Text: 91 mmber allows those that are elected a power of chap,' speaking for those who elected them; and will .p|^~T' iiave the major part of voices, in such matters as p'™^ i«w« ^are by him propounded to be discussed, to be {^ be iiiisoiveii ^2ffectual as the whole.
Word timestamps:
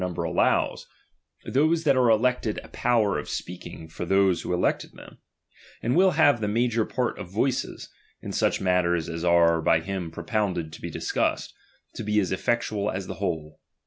91 0.01 0.15
mmber 0.15 0.27
allows 0.27 0.87
those 1.45 1.83
that 1.83 1.95
are 1.95 2.09
elected 2.09 2.59
a 2.63 2.69
power 2.69 3.19
of 3.19 3.27
chap,' 3.27 3.33
speaking 3.37 3.87
for 3.87 4.03
those 4.03 4.41
who 4.41 4.51
elected 4.51 4.93
them; 4.93 5.19
and 5.83 5.95
will 5.95 6.11
.p|^~T' 6.13 6.23
iiave 6.23 6.39
the 6.39 6.47
major 6.47 6.85
part 6.85 7.19
of 7.19 7.29
voices, 7.29 7.87
in 8.19 8.31
such 8.31 8.59
matters 8.59 9.07
as 9.07 9.21
p'™^ 9.23 9.29
i«w« 9.29 9.61
^are 9.61 9.63
by 9.63 9.79
him 9.79 10.09
propounded 10.09 10.73
to 10.73 10.81
be 10.81 10.89
discussed, 10.89 11.53
to 11.93 12.01
be 12.01 12.13
{^ 12.13 12.15
be 12.15 12.19
iiiisoiveii 12.21 12.35
^2ffectual 12.57 12.91
as 12.91 13.05
the 13.05 13.13
whole. 13.21 13.59